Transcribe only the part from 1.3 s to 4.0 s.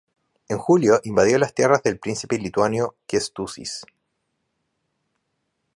las tierras del príncipe lituano Kęstutis.